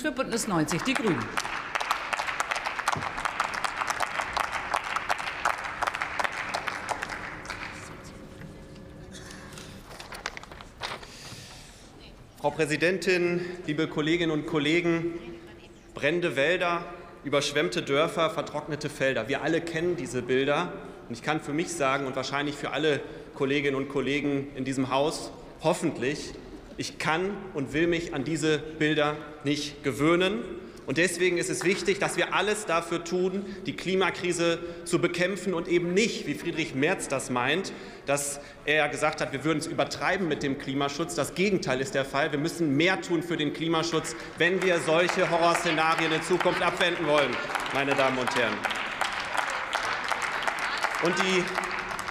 [0.00, 1.18] Für Bündnis 90 Die Grünen.
[12.38, 15.18] Frau Präsidentin, liebe Kolleginnen und Kollegen!
[15.92, 16.82] Brennende Wälder,
[17.24, 19.28] überschwemmte Dörfer, vertrocknete Felder.
[19.28, 20.72] Wir alle kennen diese Bilder.
[21.10, 23.02] Und ich kann für mich sagen und wahrscheinlich für alle
[23.34, 25.30] Kolleginnen und Kollegen in diesem Haus,
[25.62, 26.32] hoffentlich,
[26.80, 30.42] ich kann und will mich an diese Bilder nicht gewöhnen.
[30.86, 35.68] Und deswegen ist es wichtig, dass wir alles dafür tun, die Klimakrise zu bekämpfen und
[35.68, 37.74] eben nicht, wie Friedrich Merz das meint,
[38.06, 41.14] dass er gesagt hat, wir würden es übertreiben mit dem Klimaschutz.
[41.14, 42.32] Das Gegenteil ist der Fall.
[42.32, 47.36] Wir müssen mehr tun für den Klimaschutz, wenn wir solche Horrorszenarien in Zukunft abwenden wollen,
[47.74, 48.56] meine Damen und Herren.
[51.02, 51.44] Und die,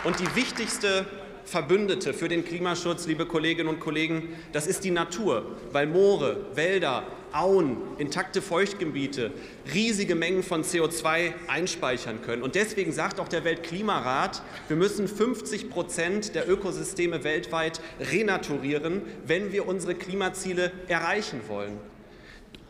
[0.08, 1.08] und die wichtigste
[1.50, 7.08] Verbündete für den Klimaschutz, liebe Kolleginnen und Kollegen, das ist die Natur, weil Moore, Wälder,
[7.32, 9.32] Auen, intakte Feuchtgebiete
[9.74, 12.44] riesige Mengen von CO2 einspeichern können.
[12.44, 19.52] Und deswegen sagt auch der Weltklimarat, wir müssen 50 Prozent der Ökosysteme weltweit renaturieren, wenn
[19.52, 21.80] wir unsere Klimaziele erreichen wollen.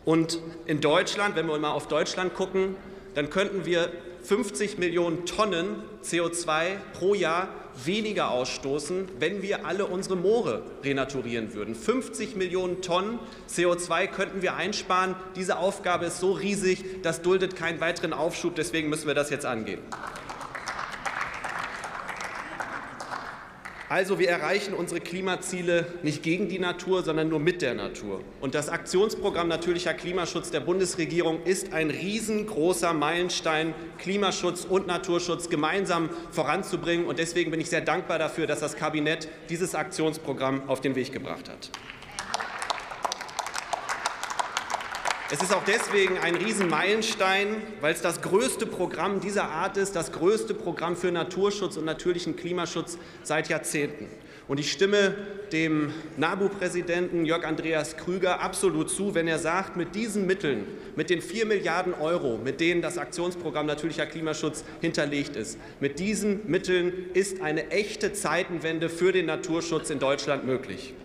[0.06, 2.76] Und in Deutschland, wenn wir mal auf Deutschland gucken,
[3.14, 3.92] dann könnten wir
[4.24, 7.50] 50 Millionen Tonnen CO2 pro Jahr
[7.86, 11.76] weniger ausstoßen, wenn wir alle unsere Moore renaturieren würden.
[11.76, 15.16] 50 Millionen Tonnen CO2 könnten wir einsparen.
[15.36, 18.56] Diese Aufgabe ist so riesig, das duldet keinen weiteren Aufschub.
[18.56, 19.80] Deswegen müssen wir das jetzt angehen.
[23.90, 28.22] Also wir erreichen unsere Klimaziele nicht gegen die Natur, sondern nur mit der Natur.
[28.40, 36.12] Und das Aktionsprogramm Natürlicher Klimaschutz der Bundesregierung ist ein riesengroßer Meilenstein, Klimaschutz und Naturschutz gemeinsam
[36.30, 37.08] voranzubringen.
[37.08, 41.12] Und deswegen bin ich sehr dankbar dafür, dass das Kabinett dieses Aktionsprogramm auf den Weg
[41.12, 41.72] gebracht hat.
[45.32, 50.12] Es ist auch deswegen ein Riesenmeilenstein, weil es das größte Programm dieser Art ist, das
[50.12, 54.08] größte Programm für Naturschutz und natürlichen Klimaschutz seit Jahrzehnten.
[54.48, 55.14] Und ich stimme
[55.52, 60.66] dem NABU-Präsidenten Jörg Andreas Krüger absolut zu, wenn er sagt, mit diesen Mitteln,
[60.96, 66.50] mit den 4 Milliarden Euro, mit denen das Aktionsprogramm natürlicher Klimaschutz hinterlegt ist, mit diesen
[66.50, 70.96] Mitteln ist eine echte Zeitenwende für den Naturschutz in Deutschland möglich.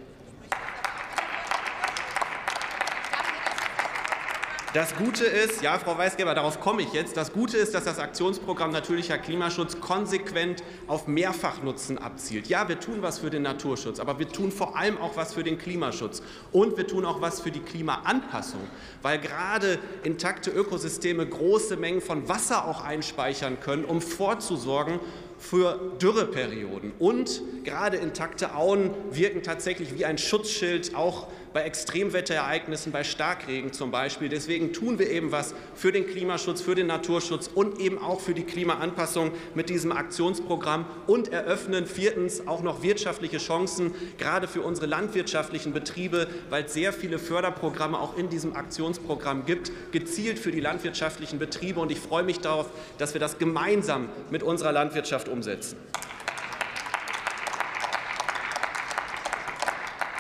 [4.75, 7.17] Das Gute ist, ja, Frau Weisgeber, darauf komme ich jetzt.
[7.17, 12.49] Das Gute ist, dass das Aktionsprogramm Natürlicher Klimaschutz konsequent auf Mehrfachnutzen abzielt.
[12.49, 15.45] Ja, wir tun was für den Naturschutz, aber wir tun vor allem auch was für
[15.45, 16.23] den Klimaschutz.
[16.51, 18.63] Und wir tun auch was für die Klimaanpassung,
[19.01, 24.99] weil gerade intakte Ökosysteme große Mengen von Wasser auch einspeichern können, um vorzusorgen
[25.39, 26.93] für Dürreperioden.
[26.99, 33.93] Und gerade intakte Auen wirken tatsächlich wie ein Schutzschild, auch bei Extremwetterereignissen, bei Starkregen zum
[33.93, 34.29] Beispiel.
[34.29, 38.35] Deswegen tun wir eben was für den Klimaschutz, für den Naturschutz und eben auch für
[38.35, 44.87] die Klimaanpassung mit diesem Aktionsprogramm und eröffnen viertens auch noch wirtschaftliche Chancen, gerade für unsere
[44.87, 50.61] landwirtschaftlichen Betriebe, weil es sehr viele Förderprogramme auch in diesem Aktionsprogramm gibt, gezielt für die
[50.61, 51.79] landwirtschaftlichen Betriebe.
[51.79, 52.67] Und ich freue mich darauf,
[52.99, 55.77] dass wir das gemeinsam mit unserer Landwirtschaft umsetzen.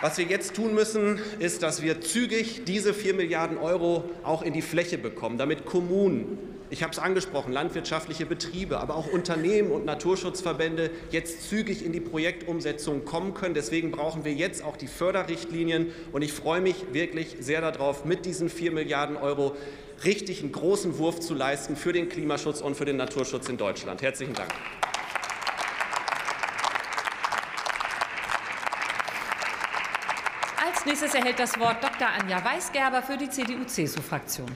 [0.04, 4.52] Was wir jetzt tun müssen, ist, dass wir zügig diese 4 Milliarden Euro auch in
[4.52, 6.36] die Fläche bekommen, damit Kommunen,
[6.68, 12.00] ich habe es angesprochen, landwirtschaftliche Betriebe, aber auch Unternehmen und Naturschutzverbände jetzt zügig in die
[12.00, 13.54] Projektumsetzung kommen können.
[13.54, 15.86] Deswegen brauchen wir jetzt auch die Förderrichtlinien.
[16.12, 19.56] Und ich freue mich wirklich sehr darauf, mit diesen 4 Milliarden Euro
[20.04, 24.02] richtig einen großen Wurf zu leisten für den Klimaschutz und für den Naturschutz in Deutschland.
[24.02, 24.52] Herzlichen Dank.
[30.84, 32.06] Als nächstes erhält das Wort Dr.
[32.06, 34.50] Anja Weisgerber für die CDU-CSU-Fraktion.